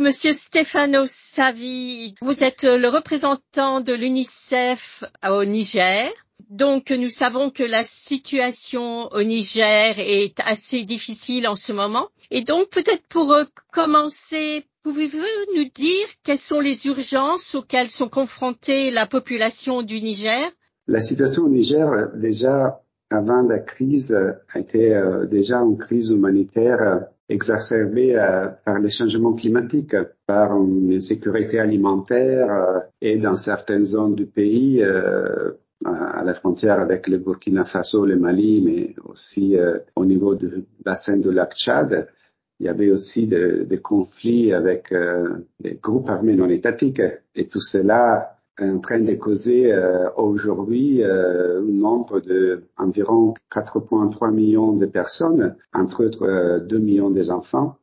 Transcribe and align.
Monsieur 0.00 0.32
Stefano 0.32 1.02
Savi, 1.06 2.16
vous 2.20 2.42
êtes 2.42 2.64
le 2.64 2.88
représentant 2.88 3.80
de 3.80 3.92
l'UNICEF 3.92 5.04
au 5.22 5.44
Niger. 5.44 6.10
Donc 6.50 6.90
nous 6.90 7.08
savons 7.08 7.50
que 7.50 7.62
la 7.62 7.84
situation 7.84 9.06
au 9.12 9.22
Niger 9.22 9.94
est 10.00 10.34
assez 10.44 10.82
difficile 10.82 11.46
en 11.46 11.54
ce 11.54 11.70
moment. 11.72 12.08
Et 12.32 12.42
donc 12.42 12.70
peut-être 12.70 13.06
pour 13.08 13.32
euh, 13.32 13.44
commencer, 13.72 14.66
pouvez-vous 14.82 15.22
nous 15.56 15.70
dire 15.72 16.06
quelles 16.24 16.38
sont 16.38 16.58
les 16.58 16.88
urgences 16.88 17.54
auxquelles 17.54 17.88
sont 17.88 18.08
confrontées 18.08 18.90
la 18.90 19.06
population 19.06 19.82
du 19.82 20.00
Niger? 20.02 20.50
La 20.88 21.02
situation 21.02 21.44
au 21.44 21.48
Niger, 21.48 22.08
déjà 22.16 22.82
avant 23.10 23.42
la 23.42 23.60
crise, 23.60 24.12
euh, 24.12 25.26
déjà 25.26 25.58
une 25.58 25.78
crise 25.78 26.08
humanitaire 26.10 27.06
exacerbée 27.28 28.16
euh, 28.16 28.48
par 28.64 28.78
les 28.78 28.90
changements 28.90 29.34
climatiques, 29.34 29.96
par 30.26 30.56
une 30.56 30.92
insécurité 30.92 31.58
alimentaire 31.58 32.50
euh, 32.50 32.80
et 33.00 33.16
dans 33.16 33.36
certaines 33.36 33.84
zones 33.84 34.14
du 34.14 34.26
pays, 34.26 34.82
euh, 34.82 35.52
à 35.84 36.22
la 36.24 36.34
frontière 36.34 36.80
avec 36.80 37.08
le 37.08 37.18
Burkina 37.18 37.64
Faso, 37.64 38.06
le 38.06 38.16
Mali, 38.16 38.62
mais 38.62 38.94
aussi 39.04 39.54
au 39.96 40.06
niveau 40.06 40.34
du 40.34 40.64
bassin 40.82 41.18
du 41.18 41.30
lac 41.30 41.54
Tchad. 41.54 42.08
Il 42.58 42.66
y 42.66 42.68
avait 42.70 42.90
aussi 42.90 43.26
des, 43.26 43.80
conflits 43.82 44.54
avec 44.54 44.94
des 45.60 45.74
groupes 45.74 46.08
armés 46.08 46.36
non 46.36 46.48
étatiques. 46.48 47.02
Et 47.34 47.46
tout 47.48 47.60
cela 47.60 48.33
en 48.60 48.78
train 48.78 49.00
de 49.00 49.14
causer 49.14 49.76
aujourd'hui 50.16 51.02
un 51.02 51.60
nombre 51.60 52.20
de 52.20 52.64
environ 52.76 53.34
4,3 53.52 54.32
millions 54.32 54.72
de 54.72 54.86
personnes, 54.86 55.56
entre 55.72 56.04
autres 56.04 56.60
2 56.60 56.78
millions 56.78 57.10
des 57.10 57.30
enfants, 57.30 57.78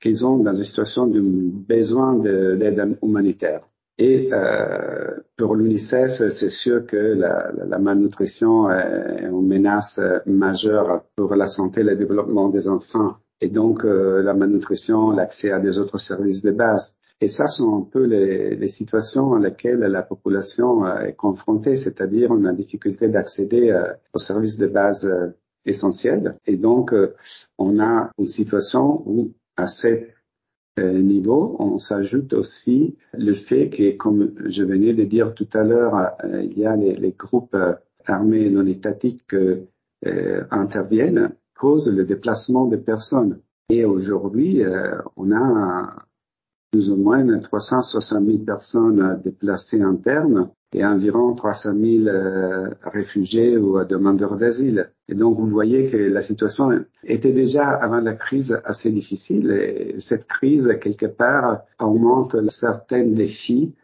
qui 0.00 0.16
sont 0.16 0.38
dans 0.38 0.54
une 0.54 0.64
situation 0.64 1.06
de 1.06 1.20
besoin 1.20 2.16
d'aide 2.16 2.98
humanitaire. 3.02 3.62
Et 3.98 4.30
euh, 4.32 5.10
pour 5.36 5.54
l'UNICEF, 5.54 6.28
c'est 6.30 6.50
sûr 6.50 6.86
que 6.86 6.96
la, 6.96 7.52
la, 7.52 7.78
malnutrition 7.78 8.70
est 8.70 9.22
une 9.22 9.46
menace 9.46 10.00
majeure 10.26 11.04
pour 11.14 11.36
la 11.36 11.46
santé 11.46 11.82
et 11.82 11.84
le 11.84 11.94
développement 11.94 12.48
des 12.48 12.68
enfants. 12.68 13.16
Et 13.40 13.48
donc, 13.48 13.84
euh, 13.84 14.22
la 14.22 14.34
malnutrition, 14.34 15.10
l'accès 15.10 15.52
à 15.52 15.60
des 15.60 15.78
autres 15.78 15.98
services 15.98 16.42
de 16.42 16.50
base. 16.50 16.96
Et 17.22 17.28
ça 17.28 17.46
sont 17.46 17.78
un 17.78 17.82
peu 17.82 18.04
les, 18.04 18.56
les 18.56 18.66
situations 18.66 19.30
dans 19.30 19.38
lesquelles 19.38 19.78
la 19.78 20.02
population 20.02 20.84
euh, 20.84 21.02
est 21.02 21.12
confrontée, 21.12 21.76
c'est-à-dire 21.76 22.32
on 22.32 22.44
a 22.44 22.52
difficulté 22.52 23.06
d'accéder 23.06 23.70
euh, 23.70 23.92
aux 24.12 24.18
services 24.18 24.58
de 24.58 24.66
base 24.66 25.06
euh, 25.06 25.28
essentiels. 25.64 26.36
Et 26.46 26.56
donc, 26.56 26.92
on 27.58 27.78
a 27.78 28.10
une 28.18 28.26
situation 28.26 29.04
où 29.06 29.34
à 29.56 29.68
ce 29.68 30.08
niveau, 30.80 31.54
on 31.60 31.78
s'ajoute 31.78 32.32
aussi 32.32 32.96
le 33.12 33.34
fait 33.34 33.70
que, 33.70 33.96
comme 33.96 34.32
je 34.46 34.64
venais 34.64 34.92
de 34.92 35.04
dire 35.04 35.32
tout 35.34 35.46
à 35.52 35.62
l'heure, 35.62 36.16
il 36.24 36.58
y 36.58 36.66
a 36.66 36.74
les, 36.74 36.96
les 36.96 37.12
groupes 37.12 37.56
armés 38.06 38.50
non 38.50 38.66
étatiques 38.66 39.22
qui 39.28 40.10
interviennent, 40.50 41.30
causent 41.54 41.94
le 41.94 42.04
déplacement 42.04 42.66
des 42.66 42.78
personnes. 42.78 43.38
Et 43.68 43.84
aujourd'hui, 43.84 44.64
on 45.16 45.30
a 45.30 45.94
plus 46.72 46.90
ou 46.90 46.96
moins 46.96 47.38
360 47.38 48.24
000 48.24 48.38
personnes 48.38 49.20
déplacées 49.22 49.82
internes 49.82 50.50
et 50.72 50.84
environ 50.84 51.34
300 51.34 51.74
000 51.78 52.06
euh, 52.06 52.70
réfugiés 52.82 53.58
ou 53.58 53.84
demandeurs 53.84 54.36
d'asile. 54.36 54.90
Et 55.06 55.14
donc, 55.14 55.38
vous 55.38 55.46
voyez 55.46 55.90
que 55.90 55.98
la 55.98 56.22
situation 56.22 56.70
était 57.04 57.32
déjà 57.32 57.68
avant 57.68 58.00
la 58.00 58.14
crise 58.14 58.58
assez 58.64 58.90
difficile 58.90 59.50
et 59.50 60.00
cette 60.00 60.26
crise, 60.26 60.78
quelque 60.80 61.04
part, 61.04 61.60
augmente 61.78 62.36
certains 62.50 63.04
défis 63.04 63.74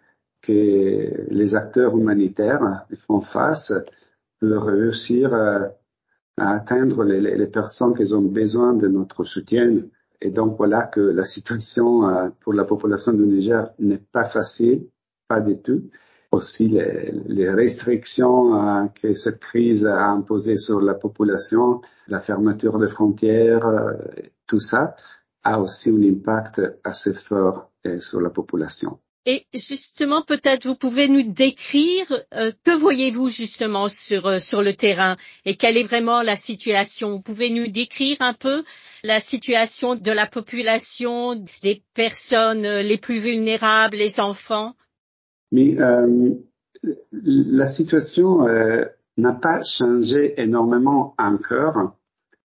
que 0.41 1.27
les 1.31 1.55
acteurs 1.55 1.95
humanitaires 1.95 2.87
font 3.07 3.21
face 3.21 3.75
pour 4.41 4.63
réussir 4.63 5.35
euh, 5.35 5.67
à 6.39 6.53
atteindre 6.53 7.05
les, 7.05 7.21
les 7.21 7.47
personnes 7.49 7.95
qui 7.95 8.15
ont 8.15 8.23
besoin 8.23 8.73
de 8.73 8.89
notre 8.89 9.25
soutien 9.25 9.83
et 10.21 10.31
donc 10.31 10.57
voilà 10.57 10.83
que 10.85 11.01
la 11.01 11.25
situation 11.25 12.09
euh, 12.09 12.29
pour 12.41 12.53
la 12.53 12.65
population 12.65 13.13
du 13.13 13.23
Niger 13.27 13.71
n'est 13.79 13.99
pas 13.99 14.25
facile, 14.25 14.89
pas 15.29 15.41
du 15.41 15.61
tout. 15.61 15.91
Aussi 16.31 16.69
les, 16.69 17.51
restrictions 17.51 18.55
euh, 18.55 18.87
que 19.01 19.15
cette 19.15 19.41
crise 19.41 19.87
a 19.87 20.09
imposées 20.11 20.59
sur 20.59 20.81
la 20.81 20.95
population, 20.95 21.81
la 22.07 22.21
fermeture 22.21 22.79
des 22.79 22.89
frontières, 22.89 23.67
euh, 23.67 23.93
tout 24.47 24.61
ça 24.61 24.95
a 25.45 25.61
aussi 25.61 25.91
un 25.91 26.03
impact 26.03 26.61
assez 26.85 27.15
fort 27.15 27.71
sur 28.01 28.21
la 28.21 28.29
population. 28.29 28.99
Et 29.31 29.47
justement, 29.53 30.23
peut-être 30.23 30.67
vous 30.67 30.75
pouvez 30.75 31.07
nous 31.07 31.23
décrire 31.23 32.07
euh, 32.33 32.51
que 32.65 32.71
voyez-vous 32.71 33.29
justement 33.29 33.91
sur 33.91 34.27
euh, 34.27 34.39
sur 34.39 34.63
le 34.63 34.73
terrain 34.73 35.19
et 35.45 35.55
quelle 35.55 35.77
est 35.77 35.83
vraiment 35.83 36.23
la 36.23 36.35
situation? 36.35 37.11
Vous 37.11 37.21
pouvez 37.21 37.51
nous 37.51 37.67
décrire 37.67 38.17
un 38.21 38.33
peu 38.33 38.65
la 39.05 39.21
situation 39.21 39.97
de 39.97 40.13
la 40.13 40.25
population, 40.25 41.35
des 41.63 41.83
personnes 41.93 42.65
euh, 42.65 42.83
les 42.83 42.97
plus 42.97 43.19
vulnérables, 43.19 43.99
les 43.99 44.19
enfants? 44.19 44.73
Mais 45.53 45.77
la 47.13 47.69
situation 47.69 48.47
n'a 49.19 49.33
pas 49.33 49.63
changé 49.63 50.41
énormément 50.41 51.15
encore. 51.19 51.97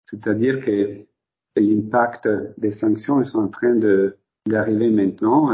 C'est-à-dire 0.05 0.63
que 0.63 1.07
l'impact 1.57 2.29
des 2.59 2.73
sanctions 2.73 3.25
sont 3.25 3.39
en 3.39 3.49
train 3.49 3.75
de 3.75 4.17
d'arriver 4.47 4.91
maintenant 4.91 5.51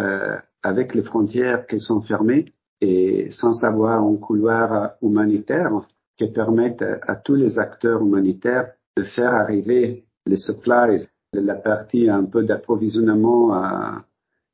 avec 0.65 0.95
les 0.95 1.03
frontières 1.03 1.67
qui 1.67 1.79
sont 1.79 2.01
fermées 2.01 2.53
et 2.81 3.31
sans 3.31 3.65
avoir 3.65 4.03
un 4.03 4.17
couloir 4.17 4.95
humanitaire 5.03 5.71
qui 6.17 6.27
permette 6.29 6.83
à 6.83 7.17
tous 7.17 7.35
les 7.35 7.59
acteurs 7.59 8.01
humanitaires 8.03 8.73
de 8.97 9.03
faire 9.03 9.35
arriver 9.35 10.07
les 10.27 10.37
supplies, 10.37 11.09
la 11.33 11.55
partie 11.55 12.09
un 12.09 12.25
peu 12.25 12.45
d'approvisionnement, 12.45 13.55
euh, 13.55 13.99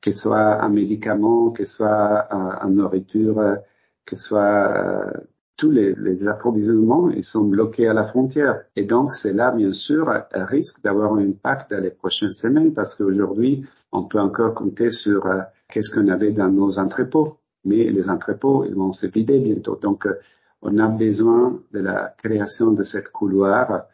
que 0.01 0.13
ce 0.13 0.23
soit 0.23 0.59
en 0.63 0.71
médicaments, 0.71 1.51
que 1.51 1.65
ce 1.65 1.77
soit 1.77 2.27
en, 2.31 2.69
nourriture, 2.71 3.59
que 4.05 4.17
ce 4.17 4.25
soit 4.25 4.41
euh, 4.41 5.13
tous 5.57 5.71
les, 5.71 6.27
approvisionnements, 6.27 7.11
ils 7.11 7.23
sont 7.23 7.45
bloqués 7.45 7.87
à 7.87 7.93
la 7.93 8.07
frontière. 8.07 8.63
Et 8.77 8.85
donc, 8.85 9.13
c'est 9.13 9.35
là, 9.35 9.51
bien 9.53 9.73
sûr, 9.73 10.11
risque 10.33 10.83
d'avoir 10.83 11.13
un 11.13 11.19
impact 11.19 11.71
dans 11.73 11.83
les 11.83 11.91
prochaines 11.91 12.33
semaines 12.33 12.73
parce 12.73 12.95
qu'aujourd'hui, 12.95 13.67
on 13.93 14.05
peut 14.05 14.19
encore 14.19 14.55
compter 14.55 14.91
sur 14.91 15.27
euh, 15.27 15.43
qu'est-ce 15.71 15.91
qu'on 15.91 16.09
avait 16.09 16.33
dans 16.33 16.49
nos 16.49 16.79
entrepôts. 16.79 17.39
Mais 17.65 17.85
les 17.85 18.09
entrepôts, 18.11 18.65
ils 18.65 18.75
vont 18.75 18.93
se 18.93 19.07
vider 19.07 19.39
bientôt. 19.39 19.77
Donc, 19.77 20.07
euh, 20.07 20.15
on 20.63 20.79
a 20.79 20.89
besoin 20.89 21.61
de 21.73 21.81
la 21.81 22.15
création 22.23 22.73
de 22.73 22.83
cette 22.85 23.11
couloir 23.11 23.87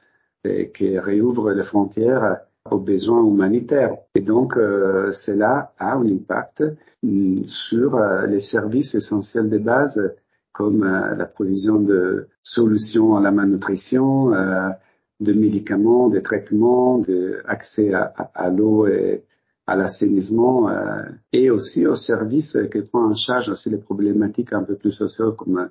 euh, 0.47 0.65
qui 0.75 0.99
réouvre 0.99 1.53
les 1.53 1.63
frontières 1.65 2.39
aux 2.71 2.79
besoins 2.79 3.25
humanitaires. 3.25 3.97
Et 4.15 4.21
donc, 4.21 4.57
euh, 4.57 5.13
cela 5.13 5.73
a 5.79 5.95
un 5.95 6.07
impact 6.07 6.65
mm, 7.03 7.45
sur 7.45 7.99
les 8.29 8.41
services 8.41 8.95
essentiels 8.95 9.49
de 9.49 9.59
base 9.59 10.15
comme 10.53 10.85
la 10.85 11.27
provision 11.27 11.79
de 11.79 12.29
solutions 12.43 13.15
à 13.15 13.21
la 13.21 13.31
malnutrition, 13.31 14.31
de 14.31 15.33
médicaments, 15.35 16.09
de 16.09 16.19
traitements, 16.21 16.97
d'accès 16.97 17.93
à, 17.93 18.05
à 18.35 18.49
l'eau 18.49 18.87
et 18.87 19.27
à 19.66 19.77
l'assainissement 19.77 20.69
euh, 20.69 21.03
et 21.32 21.50
aussi 21.50 21.87
aux 21.87 21.97
services 21.97 22.59
qui 22.71 22.82
prennent 22.82 23.03
en 23.03 23.15
charge 23.15 23.49
aussi 23.49 23.69
les 23.69 23.78
problématiques 23.78 24.53
un 24.53 24.62
peu 24.62 24.77
plus 24.77 24.93
sociales 24.93 25.32
comme 25.37 25.59
euh, 25.59 25.66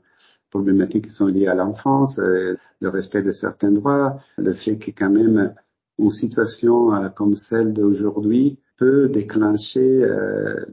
problématiques 0.50 1.06
qui 1.06 1.12
sont 1.12 1.28
liées 1.28 1.48
à 1.48 1.56
l'enfance, 1.56 2.20
euh, 2.20 2.56
le 2.82 2.90
respect 2.90 3.22
de 3.22 3.32
certains 3.32 3.72
droits, 3.72 4.20
le 4.38 4.54
fait 4.54 4.78
que 4.78 4.92
quand 4.92 5.10
même 5.10 5.54
une 5.98 6.12
situation 6.12 6.92
comme 7.16 7.36
celle 7.36 7.74
d'aujourd'hui 7.74 8.60
peut 8.78 9.08
déclencher 9.08 10.06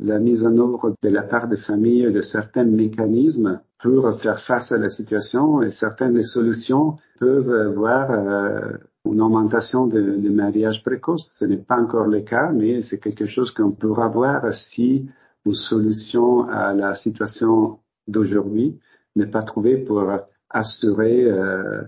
la 0.01 0.19
mise 0.19 0.45
en 0.45 0.59
œuvre 0.59 0.97
de 1.01 1.09
la 1.09 1.23
part 1.23 1.47
des 1.47 1.57
familles 1.57 2.11
de 2.11 2.21
certains 2.21 2.65
mécanismes 2.65 3.61
pour 3.81 4.13
faire 4.15 4.41
face 4.41 4.73
à 4.73 4.79
la 4.79 4.89
situation 4.89 5.63
et 5.63 5.71
certaines 5.71 6.21
solutions 6.25 6.97
peuvent 7.21 7.73
voir 7.73 8.11
une 9.05 9.21
augmentation 9.21 9.87
de, 9.87 10.01
de 10.17 10.29
mariage 10.29 10.83
précoce. 10.83 11.29
Ce 11.33 11.45
n'est 11.45 11.57
pas 11.57 11.81
encore 11.81 12.07
le 12.07 12.21
cas, 12.21 12.53
mais 12.53 12.83
c'est 12.83 12.99
quelque 12.99 13.27
chose 13.27 13.51
qu'on 13.51 13.73
pourra 13.73 14.09
voir 14.09 14.53
si 14.55 15.09
une 15.45 15.55
solution 15.55 16.49
à 16.49 16.73
la 16.73 16.95
situation 16.95 17.81
d'aujourd'hui 18.07 18.79
n'est 19.17 19.27
pas 19.27 19.43
trouvée 19.43 19.77
pour 19.77 20.11
assurer 20.51 21.25
euh, 21.25 21.83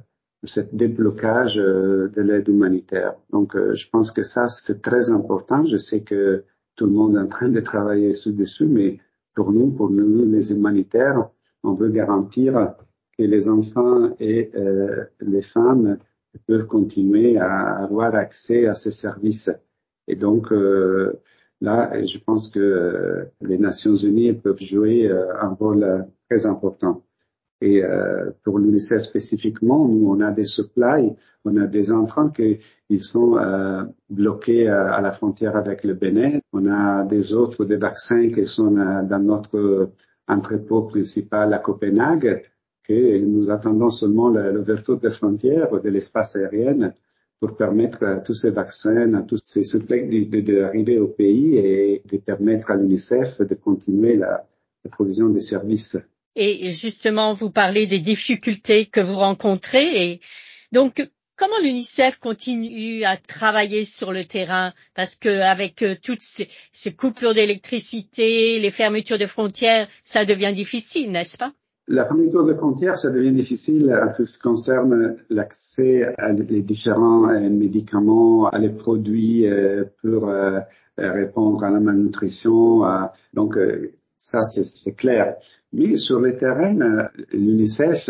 ce 0.45 0.61
déblocage 0.73 1.59
euh, 1.59 2.09
de 2.09 2.23
l'aide 2.23 2.49
humanitaire. 2.49 3.15
Donc, 3.31 3.57
euh, 3.57 3.75
je 3.75 3.89
pense 3.89 4.11
que 4.11 4.23
ça, 4.23 4.47
c'est 4.47 4.83
très 4.83 5.11
important. 5.11 5.65
Je 5.65 5.77
sais 5.77 6.01
que 6.01 6.45
tout 6.77 6.87
le 6.87 6.93
monde 6.93 7.17
est 7.17 7.21
en 7.21 7.27
train 7.27 7.49
de 7.49 7.61
travailler 7.61 8.15
dessus, 8.27 8.67
mais 8.67 8.99
pour 9.35 9.53
nous, 9.53 9.71
pour 9.71 9.91
nous, 9.91 10.25
les 10.25 10.53
humanitaires, 10.53 11.29
on 11.63 11.73
veut 11.73 11.89
garantir 11.89 12.75
que 13.17 13.23
les 13.23 13.49
enfants 13.49 14.15
et 14.21 14.51
euh, 14.57 15.05
les 15.21 15.43
femmes 15.43 15.99
peuvent 16.47 16.67
continuer 16.67 17.39
à 17.39 17.77
avoir 17.77 18.15
accès 18.15 18.67
à 18.67 18.75
ces 18.75 18.91
services. 18.91 19.51
Et 20.09 20.17
donc, 20.17 20.53
euh, 20.53 21.21
là, 21.61 22.05
je 22.05 22.19
pense 22.19 22.49
que 22.49 23.29
les 23.41 23.59
Nations 23.59 23.97
Unies 23.97 24.35
peuvent 24.35 24.61
jouer 24.61 25.11
un 25.11 25.51
rôle 25.51 26.07
très 26.29 26.47
important. 26.47 27.03
Et 27.65 27.83
euh, 27.83 28.31
pour 28.43 28.59
l'UNICEF 28.59 29.03
spécifiquement, 29.03 29.89
nous, 29.89 30.11
on 30.11 30.21
a 30.21 30.31
des 30.33 30.45
supplies, 30.45 31.15
on 31.47 31.57
a 31.57 31.67
des 31.67 31.93
entrants 31.93 32.29
qui 32.29 32.59
ils 32.91 33.03
sont 33.03 33.39
euh, 33.39 33.85
bloqués 34.11 34.69
à, 34.69 35.01
la 35.01 35.13
frontière 35.13 35.57
avec 35.57 35.83
le 35.83 35.95
Bénin. 35.95 36.41
On 36.53 36.67
a 36.67 37.05
des 37.05 37.33
autres, 37.33 37.65
des 37.65 37.77
vaccins 37.77 38.29
qui 38.31 38.47
sont 38.47 38.77
euh, 38.77 39.03
dans 39.03 39.19
notre 39.19 39.93
entrepôt 40.29 40.83
principal 40.83 41.55
à 41.55 41.59
Copenhague, 41.59 42.43
nous 42.89 43.51
attendons 43.51 43.91
seulement 43.91 44.29
l'ouverture 44.29 44.99
des 44.99 45.11
frontières 45.11 45.81
de 45.81 45.89
l'espace 45.89 46.37
aérien 46.37 46.93
pour 47.41 47.57
permettre 47.57 48.05
à 48.05 48.17
tous 48.17 48.35
ces 48.35 48.51
vaccins, 48.51 49.15
à 49.15 49.23
tous 49.23 49.41
ces 49.45 49.65
supplies 49.65 50.27
d'arriver 50.27 50.99
au 50.99 51.09
pays 51.09 51.57
et 51.57 52.03
de 52.05 52.17
permettre 52.19 52.71
à 52.71 52.77
l'UNICEF 52.77 53.41
de 53.41 53.55
continuer 53.55 54.17
la, 54.17 54.47
provision 54.91 55.31
des 55.31 55.41
services. 55.41 55.97
Et 56.37 56.73
justement, 56.73 57.33
vous 57.33 57.51
parlez 57.51 57.87
des 57.87 58.01
difficultés 58.01 58.85
que 58.85 59.01
vous 59.01 59.17
rencontrez. 59.17 60.21
Donc, 60.73 61.09
comment 61.37 61.59
l'UNICEF 61.63 62.19
continue 62.19 63.03
à 63.05 63.17
travailler 63.17 63.87
sur 63.87 64.13
le 64.13 64.25
terrain? 64.25 64.75
Parce 64.95 65.17
que 65.17 65.41
avec 65.41 65.83
euh, 65.83 65.97
toutes 66.03 66.21
ces, 66.21 66.93
coupures 66.93 67.33
d'électricité, 67.33 68.59
les 68.59 68.71
fermetures 68.71 69.19
de 69.19 69.27
frontières, 69.27 69.89
ça 70.05 70.27
devient 70.27 70.53
difficile, 70.55 71.13
n'est-ce 71.13 71.39
pas? 71.39 71.55
La 71.89 72.07
fermeture 72.07 72.45
de 72.45 72.55
frontières, 72.55 72.99
ça 72.99 73.11
devient 73.11 73.33
difficile 73.33 73.93
en 73.93 74.13
ce 74.15 74.23
qui 74.25 74.39
concerne 74.39 75.17
l'accès 75.31 76.15
à 76.19 76.33
les 76.33 76.63
différents 76.63 77.29
euh, 77.29 77.51
médicaments, 77.51 78.49
à 78.49 78.59
les 78.59 78.71
produits 78.71 79.47
euh, 79.47 79.85
pour 80.03 80.31
répondre 80.97 81.65
à 81.65 81.71
la 81.71 81.81
malnutrition. 81.81 82.83
Donc, 83.33 83.59
ça, 84.17 84.43
c'est 84.43 84.95
clair. 84.95 85.37
Mais 85.75 85.97
sur 85.97 86.21
le 86.21 86.37
terrain, 86.37 86.81
euh, 86.81 87.09
l'UNICEF 87.33 88.09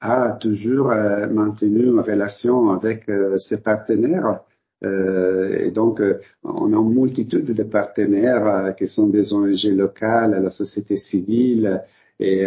a 0.00 0.32
toujours 0.32 0.90
euh, 0.90 1.28
maintenu 1.28 1.84
une 1.84 2.00
relation 2.00 2.70
avec 2.70 3.08
euh, 3.08 3.38
ses 3.38 3.58
partenaires. 3.58 4.40
et 4.82 5.70
donc, 5.70 6.02
on 6.44 6.72
a 6.72 6.76
une 6.76 6.94
multitude 6.94 7.46
de 7.46 7.62
partenaires 7.62 8.74
qui 8.76 8.86
sont 8.86 9.06
des 9.08 9.32
ONG 9.32 9.64
locales, 9.74 10.42
la 10.42 10.50
société 10.50 10.96
civile 10.98 11.82
et 12.18 12.46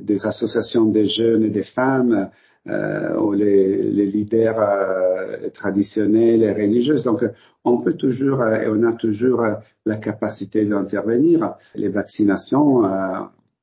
des 0.00 0.26
associations 0.26 0.86
de 0.86 1.04
jeunes 1.04 1.44
et 1.44 1.50
des 1.50 1.62
femmes, 1.62 2.30
ou 2.66 3.32
les, 3.32 3.82
les 3.82 4.06
leaders 4.06 5.50
traditionnels 5.52 6.42
et 6.42 6.52
religieux. 6.52 7.00
Donc, 7.02 7.24
on 7.64 7.78
peut 7.78 7.94
toujours 7.94 8.44
et 8.44 8.66
on 8.68 8.82
a 8.82 8.92
toujours 8.92 9.44
la 9.86 9.96
capacité 9.96 10.64
d'intervenir. 10.64 11.54
Les 11.74 11.88
vaccinations, 11.88 12.82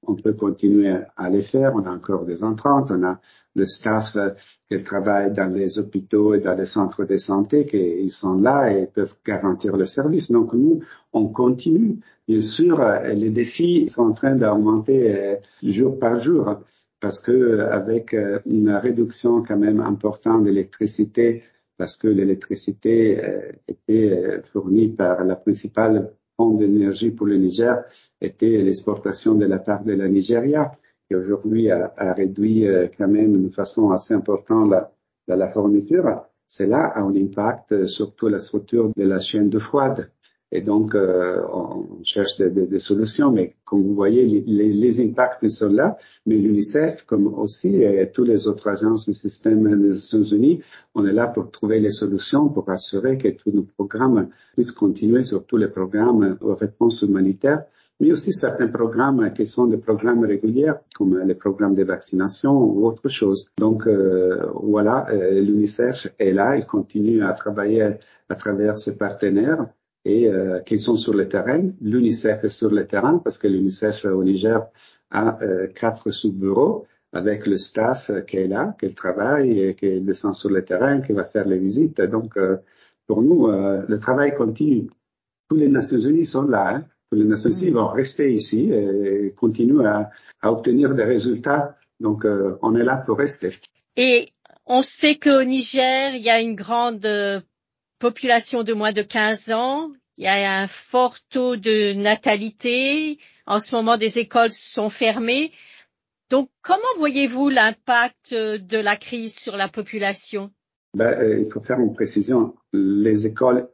on 0.07 0.15
peut 0.15 0.33
continuer 0.33 0.94
à 1.15 1.30
les 1.30 1.42
faire. 1.42 1.74
On 1.75 1.86
a 1.86 1.92
encore 1.92 2.25
des 2.25 2.44
entrantes, 2.44 2.92
on 2.92 3.03
a 3.03 3.19
le 3.56 3.65
staff 3.65 4.15
euh, 4.15 4.30
qui 4.69 4.81
travaille 4.83 5.31
dans 5.31 5.53
les 5.53 5.80
hôpitaux 5.80 6.33
et 6.33 6.39
dans 6.39 6.56
les 6.56 6.65
centres 6.65 7.03
de 7.03 7.18
santé 7.18 7.65
qui 7.65 8.09
sont 8.09 8.39
là 8.39 8.71
et 8.71 8.88
peuvent 8.88 9.15
garantir 9.25 9.75
le 9.75 9.86
service. 9.86 10.31
Donc 10.31 10.53
nous, 10.53 10.81
on 11.13 11.27
continue. 11.27 12.00
Bien 12.27 12.42
sûr, 12.42 12.80
euh, 12.80 13.13
les 13.13 13.30
défis 13.30 13.89
sont 13.89 14.03
en 14.03 14.13
train 14.13 14.36
d'augmenter 14.36 15.15
euh, 15.15 15.36
jour 15.63 16.00
par 16.00 16.19
jour 16.21 16.62
parce 17.00 17.19
que 17.19 17.59
avec 17.59 18.15
une 18.45 18.69
réduction 18.69 19.42
quand 19.42 19.57
même 19.57 19.80
importante 19.80 20.44
d'électricité, 20.44 21.42
parce 21.75 21.98
que 21.98 22.07
l'électricité 22.07 23.19
était 23.68 24.39
fournie 24.53 24.89
par 24.89 25.24
la 25.24 25.36
principale 25.36 26.13
d'énergie 26.49 27.11
pour 27.11 27.27
le 27.27 27.38
Niger 27.38 27.83
était 28.19 28.57
l'exportation 28.57 29.35
de 29.35 29.45
la 29.45 29.59
part 29.59 29.83
de 29.83 29.93
la 29.93 30.09
Nigeria, 30.09 30.71
qui 31.07 31.15
aujourd'hui 31.15 31.69
a, 31.69 31.93
réduit 32.13 32.67
euh, 32.67 32.88
quand 32.97 33.07
même 33.07 33.43
de 33.43 33.49
façon 33.49 33.91
assez 33.91 34.13
importante 34.13 34.69
la, 34.69 35.35
la 35.35 35.49
fourniture. 35.49 36.23
Cela 36.47 36.88
a 36.88 37.01
un 37.01 37.15
impact 37.15 37.85
sur 37.85 38.13
toute 38.15 38.31
la 38.31 38.39
structure 38.39 38.91
de 38.95 39.03
la 39.03 39.19
chaîne 39.19 39.49
de 39.49 39.59
froide. 39.59 40.11
Et 40.53 40.62
donc, 40.62 40.95
euh, 40.95 41.42
on 41.53 42.03
cherche 42.03 42.38
des, 42.38 42.80
solutions, 42.80 43.31
mais 43.31 43.56
comme 43.63 43.83
vous 43.83 43.95
voyez, 43.95 44.25
les, 44.25 44.74
les 44.74 45.01
impacts 45.01 45.48
sont 45.48 45.69
là. 45.69 45.98
Mais 46.25 46.36
l'UNICEF, 46.36 47.06
comme 47.06 47.27
aussi 47.27 47.81
et 47.81 48.12
toutes 48.12 48.27
les 48.27 48.48
autres 48.50 48.68
agences 48.68 49.07
du 49.07 49.15
système 49.15 49.63
des 49.69 49.89
Nations 49.89 50.24
Unies, 50.24 50.62
on 50.94 51.06
est 51.06 51.13
là 51.13 51.27
pour 51.27 51.51
trouver 51.51 51.80
les 51.80 51.92
solutions, 51.92 52.50
pour 52.50 52.69
assurer 52.69 53.18
que 53.18 53.30
tous 53.30 53.51
nos 53.51 53.63
programmes 53.63 54.27
puissent 54.53 54.74
continuer, 54.74 55.24
sur 55.24 55.45
tous 55.45 55.56
les 55.56 55.69
programmes 55.69 56.38
aux 56.42 56.56
réponses 56.56 57.01
humanitaires, 57.01 57.63
mais 58.01 58.12
aussi 58.12 58.33
certains 58.33 58.68
programmes 58.68 59.31
qui 59.33 59.45
sont 59.48 59.68
des 59.68 59.77
programmes 59.77 60.25
réguliers, 60.25 60.74
comme 60.95 61.18
les 61.19 61.36
programmes 61.36 61.75
de 61.75 61.83
vaccination 61.83 62.51
ou 62.57 62.86
autre 62.88 63.07
chose. 63.07 63.51
Donc 63.57 63.88
euh, 63.88 64.48
voilà, 64.56 65.07
euh, 65.12 65.39
l'UNICEF 65.39 66.07
est 66.19 66.31
là, 66.33 66.57
il 66.57 66.65
continue 66.65 67.24
à 67.24 67.31
travailler 67.33 67.94
à 68.27 68.36
travers 68.36 68.77
ses 68.77 68.98
partenaires 68.98 69.68
et 70.06 70.27
euh, 70.27 70.59
qui 70.62 70.80
sont 70.80 70.95
sur 70.95 71.13
le 71.13 71.27
terrain. 71.27 71.69
L'UNICEF 71.81 72.44
est 72.44 72.50
sur 72.50 72.69
le 72.71 72.86
terrain 72.88 73.19
parce 73.19 73.38
que 73.38 73.48
l'UNICEF 73.48 74.06
au 74.06 74.24
Niger 74.24 74.62
a 75.12 75.42
euh, 75.44 75.68
quatre 75.68 76.12
sous-bureaux 76.12 76.86
avec 77.13 77.45
le 77.45 77.57
staff 77.57 78.09
qui 78.27 78.38
est 78.38 78.48
là, 78.48 78.75
qui 78.80 78.94
travaille 78.94 79.59
et 79.59 79.75
qui 79.75 80.00
descend 80.01 80.33
sur 80.36 80.50
le 80.50 80.63
terrain, 80.63 81.01
qui 81.01 81.13
va 81.13 81.24
faire 81.24 81.48
les 81.48 81.57
visites. 81.57 82.01
Donc, 82.01 82.38
euh, 82.38 82.57
pour 83.07 83.21
nous, 83.21 83.48
euh, 83.48 83.83
le 83.88 84.00
travail 84.00 84.33
continue. 84.36 84.89
Tous 85.50 85.57
les 85.57 85.68
Nations 85.68 86.00
Unies 86.00 86.25
sont 86.25 86.44
là. 86.44 86.75
Hein. 86.75 86.86
Tous 87.09 87.18
les 87.18 87.25
Nations 87.25 87.51
Unies 87.51 87.71
vont 87.71 87.88
rester 87.88 88.31
ici 88.31 88.71
et 88.71 89.33
continuent 89.38 89.86
à, 89.86 90.09
à 90.42 90.51
obtenir 90.51 90.95
des 90.95 91.03
résultats. 91.03 91.75
Donc, 92.00 92.25
euh, 92.25 92.57
on 92.62 92.75
est 92.75 92.83
là 92.86 92.98
pour 92.98 93.18
rester. 93.18 93.56
Et 93.98 94.30
on 94.65 94.81
sait 94.81 95.15
qu'au 95.15 95.44
Niger, 95.44 96.15
il 96.15 96.21
y 96.21 96.30
a 96.30 96.39
une 96.39 96.56
grande 96.56 97.06
population 98.01 98.63
de 98.63 98.74
moins 98.74 98.92
de 98.92 99.03
15 99.03 99.51
ans. 99.51 99.92
Il 100.18 100.25
y 100.25 100.27
a 100.27 100.59
un 100.59 100.68
fort 100.68 101.15
taux 101.30 101.56
de 101.56 101.94
natalité. 101.94 103.19
En 103.45 103.59
ce 103.59 103.75
moment, 103.75 103.95
des 103.95 104.18
écoles 104.18 104.51
sont 104.51 104.89
fermées. 104.89 105.51
Donc, 106.30 106.50
comment 106.62 106.81
voyez-vous 106.98 107.50
l'impact 107.50 108.33
de 108.33 108.77
la 108.77 108.95
crise 108.95 109.36
sur 109.36 109.56
la 109.56 109.68
population? 109.68 110.51
Ben, 110.95 111.13
euh, 111.19 111.39
Il 111.39 111.51
faut 111.51 111.62
faire 111.62 111.80
une 111.80 111.94
précision. 111.94 112.56
Les 112.74 113.27
écoles 113.27 113.69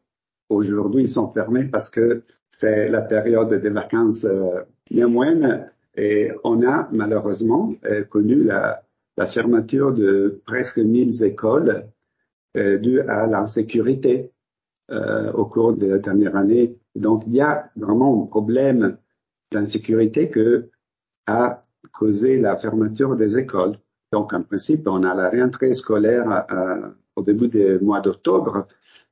aujourd'hui 0.50 1.08
sont 1.08 1.32
fermées 1.32 1.66
parce 1.66 1.90
que 1.90 2.24
c'est 2.50 2.90
la 2.90 3.02
période 3.02 3.54
des 3.54 3.70
vacances 3.70 4.26
euh, 4.26 4.62
moyennes 4.92 5.70
et 5.96 6.32
on 6.44 6.68
a 6.68 6.90
malheureusement 6.92 7.74
euh, 7.86 8.04
connu 8.04 8.44
la, 8.44 8.84
la, 9.18 9.26
fermeture 9.26 9.94
de 9.94 10.42
presque 10.46 10.78
1000 10.78 11.24
écoles 11.24 11.88
euh, 12.58 12.78
dû 12.78 13.02
à 13.02 13.28
l'insécurité 13.28 14.32
euh, 14.92 15.32
au 15.34 15.46
cours 15.46 15.74
de 15.74 15.88
la 15.88 15.98
dernière 16.00 16.36
année. 16.36 16.78
Donc, 16.96 17.24
il 17.28 17.36
y 17.36 17.42
a 17.42 17.70
vraiment 17.76 18.24
un 18.24 18.26
problème 18.28 18.98
d'insécurité 19.52 20.30
que 20.30 20.70
a 21.28 21.62
causé 21.92 22.40
la 22.40 22.56
fermeture 22.56 23.16
des 23.16 23.38
écoles. 23.38 23.78
Donc, 24.12 24.34
en 24.34 24.44
principe, 24.44 24.88
on 24.88 25.04
a 25.04 25.14
la 25.14 25.30
rentrée 25.30 25.74
scolaire 25.74 26.46
euh, 26.52 26.90
au 27.16 27.22
début 27.22 27.50
du 27.50 27.80
mois 27.80 28.00
d'octobre 28.02 28.68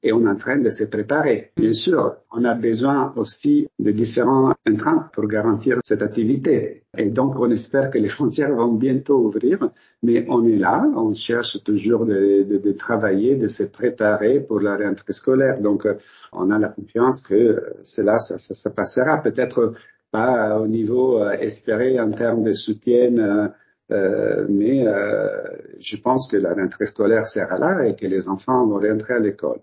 et 0.05 0.13
on 0.13 0.25
est 0.25 0.29
en 0.29 0.35
train 0.35 0.57
de 0.57 0.69
se 0.69 0.83
préparer. 0.85 1.51
Bien 1.57 1.73
sûr, 1.73 2.17
on 2.31 2.45
a 2.45 2.53
besoin 2.53 3.11
aussi 3.15 3.67
de 3.79 3.89
différents 3.89 4.53
intrants 4.67 5.05
pour 5.11 5.27
garantir 5.27 5.79
cette 5.83 6.03
activité. 6.03 6.83
Et 6.95 7.09
donc, 7.09 7.39
on 7.39 7.49
espère 7.49 7.89
que 7.89 7.97
les 7.97 8.07
frontières 8.17 8.55
vont 8.55 8.71
bientôt 8.71 9.17
ouvrir, 9.17 9.67
mais 10.03 10.23
on 10.29 10.45
est 10.45 10.57
là, 10.57 10.85
on 10.95 11.15
cherche 11.15 11.63
toujours 11.63 12.05
de, 12.05 12.43
de, 12.43 12.57
de 12.57 12.71
travailler, 12.71 13.35
de 13.35 13.47
se 13.47 13.63
préparer 13.63 14.39
pour 14.39 14.59
la 14.59 14.77
rentrée 14.77 15.13
scolaire. 15.13 15.59
Donc, 15.59 15.87
on 16.31 16.51
a 16.51 16.59
la 16.59 16.69
confiance 16.69 17.23
que 17.23 17.73
cela, 17.81 18.19
ça, 18.19 18.37
ça, 18.37 18.53
ça 18.53 18.69
passera 18.69 19.17
peut-être 19.23 19.73
pas 20.11 20.59
au 20.59 20.67
niveau 20.67 21.19
euh, 21.19 21.31
espéré 21.39 21.99
en 21.99 22.11
termes 22.11 22.43
de 22.43 22.53
soutien 22.53 23.17
euh, 23.17 23.47
euh, 23.91 24.47
mais 24.49 24.87
euh, 24.87 25.43
je 25.79 25.97
pense 25.97 26.27
que 26.27 26.37
la 26.37 26.53
rentrée 26.53 26.87
scolaire 26.87 27.27
sera 27.27 27.59
là 27.59 27.85
et 27.85 27.95
que 27.95 28.07
les 28.07 28.27
enfants 28.27 28.65
vont 28.65 28.79
rentrer 28.79 29.15
à 29.15 29.19
l'école. 29.19 29.59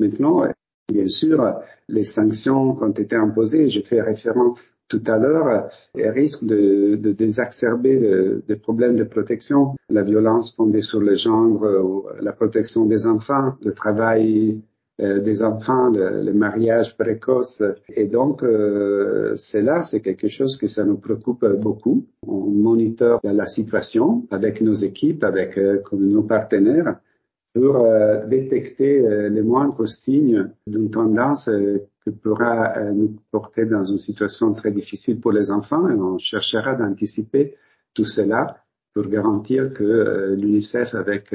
Maintenant, 0.00 0.44
bien 0.92 1.06
sûr, 1.06 1.60
les 1.88 2.04
sanctions 2.04 2.74
qui 2.74 2.82
ont 2.82 2.90
été 2.90 3.14
imposées, 3.14 3.70
je 3.70 3.80
fais 3.80 4.00
référence 4.00 4.58
tout 4.88 5.02
à 5.06 5.18
l'heure, 5.18 5.68
risquent 5.94 6.46
de, 6.46 6.96
de 6.96 7.12
désexerber 7.12 8.40
des 8.48 8.56
problèmes 8.56 8.96
de 8.96 9.04
protection, 9.04 9.76
la 9.88 10.02
violence 10.02 10.56
fondée 10.56 10.80
sur 10.80 11.00
le 11.00 11.14
genre, 11.14 11.64
la 12.20 12.32
protection 12.32 12.86
des 12.86 13.06
enfants, 13.06 13.54
le 13.62 13.72
travail 13.72 14.60
euh, 15.00 15.18
des 15.18 15.42
enfants, 15.42 15.88
le, 15.90 16.32
mariage 16.34 16.94
précoce. 16.96 17.62
Et 17.88 18.06
donc, 18.06 18.42
euh, 18.42 19.34
c'est 19.36 19.62
là, 19.62 19.82
c'est 19.82 20.02
quelque 20.02 20.28
chose 20.28 20.58
que 20.58 20.68
ça 20.68 20.84
nous 20.84 20.98
préoccupe 20.98 21.46
beaucoup. 21.58 22.04
On 22.26 22.50
moniteur 22.50 23.18
la 23.22 23.46
situation 23.46 24.26
avec 24.30 24.60
nos 24.60 24.74
équipes, 24.74 25.24
avec 25.24 25.56
euh, 25.56 25.82
nos 25.92 26.22
partenaires 26.22 27.00
pour 27.52 27.76
euh, 27.76 28.26
détecter 28.26 29.00
euh, 29.00 29.28
les 29.28 29.42
moindres 29.42 29.88
signes 29.88 30.50
d'une 30.66 30.90
tendance 30.90 31.48
euh, 31.48 31.78
qui 32.04 32.10
pourra 32.12 32.76
euh, 32.76 32.92
nous 32.92 33.16
porter 33.30 33.66
dans 33.66 33.84
une 33.84 33.98
situation 33.98 34.52
très 34.54 34.70
difficile 34.70 35.20
pour 35.20 35.32
les 35.32 35.50
enfants 35.50 35.84
on 35.84 36.18
cherchera 36.18 36.74
d'anticiper 36.74 37.56
tout 37.92 38.04
cela 38.04 38.62
pour 38.94 39.06
garantir 39.08 39.72
que 39.72 40.34
l'UNICEF 40.36 40.94
avec 40.94 41.34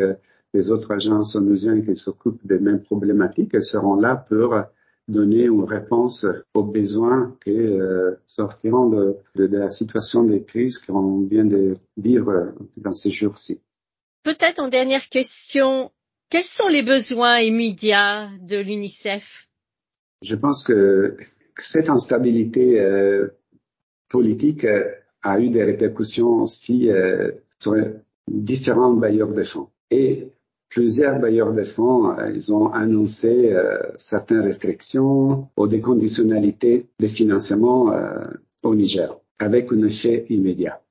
les 0.54 0.70
autres 0.70 0.92
agences 0.92 1.36
onusiennes 1.36 1.86
qui 1.86 1.96
s'occupent 1.96 2.46
des 2.46 2.60
mêmes 2.60 2.82
problématiques 2.82 3.64
seront 3.64 3.96
là 3.96 4.18
pour 4.18 4.56
donner 5.08 5.46
une 5.46 5.64
réponse 5.64 6.26
aux 6.54 6.64
besoins 6.64 7.34
qui 7.44 7.58
sortiront 8.26 8.90
de, 8.90 9.16
de, 9.36 9.46
la 9.46 9.70
situation 9.70 10.26
de 10.26 10.38
crise 10.40 10.80
qu'on 10.80 11.22
vient 11.22 11.46
de 11.46 11.78
vivre 11.96 12.54
dans 12.76 12.92
ces 12.92 13.10
jours-ci. 13.10 13.62
Peut-être 14.24 14.60
en 14.60 14.68
dernière 14.68 15.08
question, 15.08 15.92
quels 16.30 16.44
sont 16.44 16.68
les 16.68 16.84
besoins 16.84 17.40
immédiats 17.40 18.28
de 18.42 18.58
l'UNICEF? 18.58 19.48
Je 20.22 20.36
pense 20.36 20.64
que 20.64 21.18
cette 21.58 21.90
instabilité 21.90 22.80
euh, 22.80 23.30
politique 24.10 24.66
euh, 24.66 24.92
a 25.22 25.40
eu 25.40 25.50
des 25.50 25.64
répercussions 25.64 26.42
aussi 26.42 26.90
euh, 26.90 27.32
sur 27.60 27.76
différents 28.30 28.94
bailleurs 28.94 29.34
de 29.34 29.44
fonds. 29.44 29.70
Et 29.92 30.28
plusieurs 30.70 31.20
bailleurs 31.20 31.54
de 31.54 31.64
fonds, 31.64 32.16
ils 32.34 32.52
ont 32.52 32.72
annoncé 32.72 33.56
certaines 33.98 34.42
restrictions 34.42 35.48
ou 35.56 35.68
des 35.68 35.80
conditionnalités 35.80 36.88
de 37.00 37.08
financement 37.08 37.94
au 38.64 38.76
Niger, 38.76 39.18
avec 39.40 39.72
un 39.72 39.84
effet 39.84 40.26
immédiat. 40.30 40.82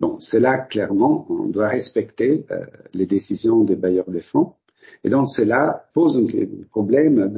Bon, 0.00 0.18
c'est 0.18 0.40
là 0.40 0.58
clairement, 0.58 1.26
on 1.30 1.46
doit 1.46 1.68
respecter 1.68 2.44
les 2.92 3.06
décisions 3.06 3.62
des 3.62 3.76
bailleurs 3.76 4.10
de 4.10 4.20
fonds 4.20 4.54
et 5.02 5.10
donc 5.10 5.28
cela 5.28 5.86
pose 5.92 6.16
un 6.18 6.26
problème 6.70 7.28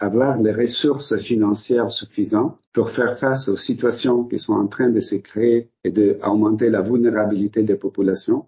d'avoir 0.00 0.40
les 0.40 0.52
ressources 0.52 1.16
financières 1.16 1.90
suffisantes 1.90 2.58
pour 2.72 2.90
faire 2.90 3.18
face 3.18 3.48
aux 3.48 3.56
situations 3.56 4.24
qui 4.24 4.38
sont 4.38 4.52
en 4.52 4.66
train 4.66 4.90
de 4.90 5.00
se 5.00 5.16
créer 5.16 5.70
et 5.84 5.90
d'augmenter 5.90 6.68
la 6.68 6.82
vulnérabilité 6.82 7.62
des 7.62 7.76
populations 7.76 8.46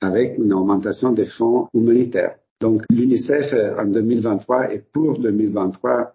avec 0.00 0.38
une 0.38 0.52
augmentation 0.52 1.12
des 1.12 1.26
fonds 1.26 1.68
humanitaires. 1.74 2.36
Donc 2.60 2.84
l'UNICEF 2.90 3.54
en 3.78 3.86
2023 3.86 4.72
et 4.72 4.80
pour 4.80 5.18
2023 5.18 6.14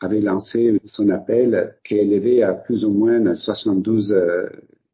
avait 0.00 0.20
lancé 0.20 0.78
son 0.84 1.08
appel 1.08 1.76
qui 1.82 1.94
est 1.94 2.02
élevé 2.06 2.42
à 2.42 2.52
plus 2.52 2.84
ou 2.84 2.90
moins 2.90 3.34
72 3.34 4.14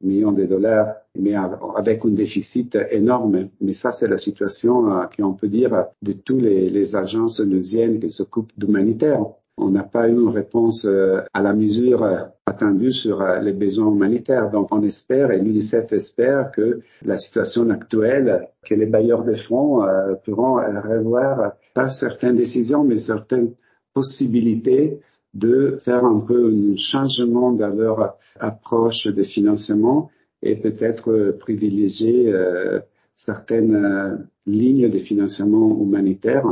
millions 0.03 0.33
de 0.33 0.45
dollars, 0.45 0.95
mais 1.19 1.35
avec 1.35 2.05
un 2.05 2.11
déficit 2.11 2.77
énorme. 2.91 3.49
Mais 3.61 3.75
ça, 3.75 3.93
c'est 3.93 4.09
la 4.09 4.19
situation 4.19 4.91
euh, 4.91 5.05
qu'on 5.17 5.35
peut 5.35 5.49
dire 5.49 5.87
de 6.03 6.13
tous 6.13 6.39
les, 6.39 6.71
les 6.71 6.97
agences 6.97 7.41
onusiennes 7.41 7.99
qui 7.99 8.11
s'occupent 8.11 8.53
d'humanitaire. 8.57 9.25
On 9.59 9.71
n'a 9.71 9.85
pas 9.85 10.09
eu 10.09 10.13
une 10.13 10.29
réponse 10.29 10.87
euh, 10.87 11.21
à 11.35 11.43
la 11.43 11.55
mesure 11.55 12.03
euh, 12.03 12.23
attendue 12.47 12.93
sur 12.93 13.23
les 13.41 13.53
besoins 13.53 13.91
humanitaires. 13.93 14.51
Donc, 14.51 14.69
on 14.71 14.83
espère, 14.83 15.31
et 15.31 15.39
l'UNICEF 15.39 15.93
espère 15.93 16.51
que 16.51 16.81
la 17.05 17.19
situation 17.19 17.69
actuelle, 17.71 18.49
que 18.65 18.75
les 18.75 18.87
bailleurs 18.87 19.25
de 19.25 19.35
fonds 19.35 19.83
pourront 20.25 20.57
revoir 20.57 21.53
pas 21.75 21.89
certaines 21.89 22.37
décisions, 22.37 22.83
mais 22.85 22.99
certaines 22.99 23.53
possibilités 23.95 25.01
de 25.35 25.79
faire 25.83 26.05
un 26.05 26.21
peu 26.21 26.53
un 26.53 26.77
changement 26.77 27.53
dans 27.53 27.75
leur 27.75 28.17
approche 28.39 29.07
de 29.07 29.23
financement 29.23 30.11
et 30.43 30.57
peut-être 30.57 31.37
privilégier 31.39 32.33
euh, 32.33 32.81
certaines 33.15 33.75
euh, 33.75 34.17
lignes 34.47 34.91
de 34.91 34.99
financement 34.99 35.79
humanitaire 35.81 36.45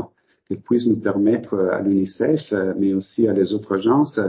qui 0.47 0.57
puissent 0.57 0.87
nous 0.87 0.97
permettre 0.97 1.59
à 1.59 1.81
l'UNICEF, 1.81 2.55
mais 2.79 2.95
aussi 2.95 3.29
à 3.29 3.33
les 3.33 3.53
autres 3.53 3.77
agences 3.77 4.21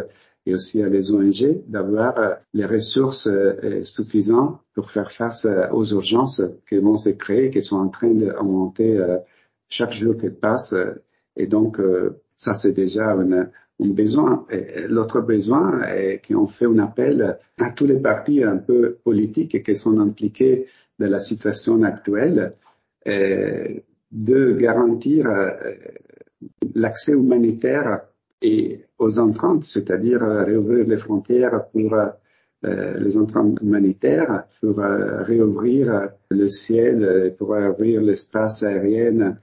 et 0.46 0.53
aussi 0.53 0.81
à 0.81 0.89
les 0.89 1.12
ONG 1.13 1.63
d'avoir 1.67 2.15
les 2.53 2.65
ressources 2.65 3.27
euh, 3.27 3.84
suffisantes 3.84 4.60
pour 4.74 4.91
faire 4.91 5.12
face 5.12 5.48
aux 5.72 5.86
urgences 5.86 6.41
qui 6.67 6.77
vont 6.77 6.98
se 6.98 7.10
créer, 7.10 7.50
qui 7.50 7.63
sont 7.63 7.77
en 7.77 7.89
train 7.89 8.13
d'augmenter 8.13 9.00
chaque 9.67 9.93
jour 9.93 10.17
qui 10.17 10.29
passe. 10.29 10.75
Et 11.36 11.48
donc, 11.48 11.79
ça, 12.36 12.53
c'est 12.53 12.72
déjà 12.72 13.12
une, 13.13 13.34
un 13.34 13.51
besoin. 13.89 14.45
L'autre 14.88 15.21
besoin 15.21 15.83
est 15.83 16.21
qu'on 16.27 16.47
fait 16.47 16.65
un 16.65 16.79
appel 16.79 17.38
à 17.59 17.71
tous 17.71 17.85
les 17.85 18.00
partis 18.00 18.43
un 18.43 18.57
peu 18.57 18.97
politiques 19.03 19.63
qui 19.63 19.75
sont 19.75 20.00
impliqués 20.00 20.67
dans 21.00 21.09
la 21.09 21.19
situation 21.19 21.81
actuelle 21.83 22.51
euh, 23.07 23.79
de 24.11 24.53
garantir 24.53 25.27
euh, 25.27 25.51
l'accès 26.75 27.13
humanitaire 27.13 28.01
et 28.41 28.85
aux 29.00 29.19
entrantes, 29.19 29.63
c'est-à-dire 29.63 30.21
réouvrir 30.21 30.85
les 30.85 30.97
frontières 30.97 31.67
pour 31.69 31.93
euh, 31.93 33.00
les 33.00 33.17
entrants 33.17 33.55
humanitaires, 33.61 34.43
pour 34.59 34.77
réouvrir 34.77 36.09
le 36.29 36.47
ciel, 36.47 37.35
pour 37.38 37.51
réouvrir 37.51 38.01
l'espace 38.01 38.63
aérien, 38.63 39.38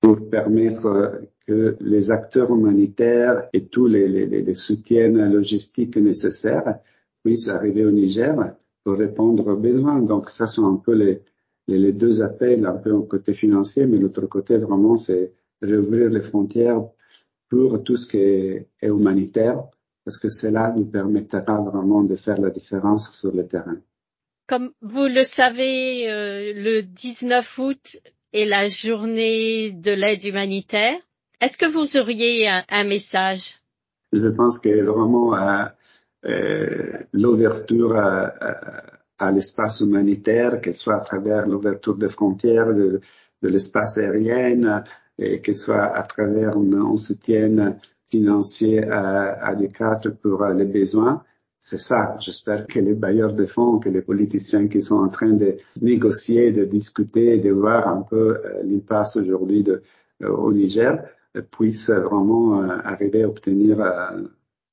pour 0.00 0.28
permettre 0.30 1.20
que 1.50 1.76
les 1.80 2.12
acteurs 2.12 2.52
humanitaires 2.54 3.48
et 3.52 3.64
tous 3.66 3.88
les, 3.88 4.54
soutiens 4.54 5.08
logistiques 5.08 5.96
nécessaires 5.96 6.78
puissent 7.24 7.48
arriver 7.48 7.84
au 7.84 7.90
Niger 7.90 8.36
pour 8.84 8.96
répondre 8.96 9.48
aux 9.48 9.56
besoins. 9.56 10.00
Donc 10.00 10.30
ça 10.30 10.46
sont 10.46 10.66
un 10.72 10.76
peu 10.76 10.92
les, 10.94 11.22
les, 11.66 11.92
deux 11.92 12.22
appels, 12.22 12.64
un 12.66 12.74
peu 12.74 12.92
au 12.92 13.02
côté 13.02 13.32
financier, 13.34 13.86
mais 13.86 13.98
l'autre 13.98 14.26
côté 14.26 14.58
vraiment 14.58 14.96
c'est 14.96 15.32
réouvrir 15.60 16.08
les 16.10 16.20
frontières 16.20 16.84
pour 17.48 17.82
tout 17.82 17.96
ce 17.96 18.06
qui 18.06 18.18
est, 18.18 18.68
humanitaire, 18.82 19.60
parce 20.04 20.18
que 20.18 20.30
cela 20.30 20.72
nous 20.76 20.86
permettra 20.86 21.60
vraiment 21.60 22.04
de 22.04 22.14
faire 22.14 22.40
la 22.40 22.50
différence 22.50 23.10
sur 23.18 23.32
le 23.34 23.44
terrain. 23.48 23.78
Comme 24.46 24.70
vous 24.82 25.08
le 25.08 25.24
savez, 25.24 26.08
euh, 26.12 26.52
le 26.54 26.82
19 26.82 27.58
août 27.58 27.96
est 28.32 28.44
la 28.44 28.68
journée 28.68 29.72
de 29.72 29.90
l'aide 29.90 30.24
humanitaire. 30.24 31.00
Est-ce 31.40 31.56
que 31.56 31.64
vous 31.64 31.96
auriez 31.96 32.48
un, 32.68 32.84
message? 32.84 33.54
Je 34.12 34.28
pense 34.28 34.58
que 34.58 34.82
vraiment 34.82 35.34
euh, 35.34 35.64
euh, 36.26 36.98
l'ouverture 37.14 37.96
à, 37.96 39.32
l'espace 39.32 39.80
humanitaire, 39.80 40.60
qu'elle 40.60 40.74
soit 40.74 40.96
à 40.96 41.00
travers 41.00 41.46
l'ouverture 41.46 41.96
des 41.96 42.10
frontières 42.10 42.74
de, 42.74 43.00
l'espace 43.42 43.96
aérien, 43.96 44.84
et 45.18 45.40
qu'elle 45.40 45.56
soit 45.56 45.84
à 45.84 46.02
travers 46.02 46.58
un, 46.58 46.96
soutien 46.98 47.76
financier 48.10 48.82
adéquat 48.86 50.00
pour 50.20 50.44
les 50.46 50.66
besoins. 50.66 51.24
C'est 51.62 51.80
ça. 51.80 52.16
J'espère 52.20 52.66
que 52.66 52.80
les 52.80 52.94
bailleurs 52.94 53.32
de 53.32 53.46
fonds, 53.46 53.78
que 53.78 53.88
les 53.88 54.02
politiciens 54.02 54.68
qui 54.68 54.82
sont 54.82 54.96
en 54.98 55.08
train 55.08 55.30
de 55.32 55.56
négocier, 55.80 56.52
de 56.52 56.64
discuter, 56.66 57.38
de 57.38 57.50
voir 57.50 57.88
un 57.88 58.02
peu 58.02 58.36
euh, 58.44 58.62
l'impasse 58.62 59.16
aujourd'hui 59.16 59.64
au 60.22 60.52
Niger, 60.52 61.02
puissent 61.38 61.90
vraiment 61.90 62.62
euh, 62.62 62.78
arriver 62.84 63.22
à 63.22 63.28
obtenir 63.28 63.80
euh, 63.80 64.22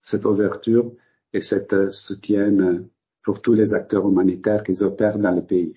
cette 0.01 0.25
ouverture 0.25 0.91
et 1.33 1.41
cet 1.41 1.73
euh, 1.73 1.91
soutien 1.91 2.83
pour 3.23 3.41
tous 3.41 3.53
les 3.53 3.73
acteurs 3.73 4.07
humanitaires 4.07 4.63
qui 4.63 4.81
opèrent 4.83 5.19
dans 5.19 5.31
le 5.31 5.43
pays. 5.43 5.75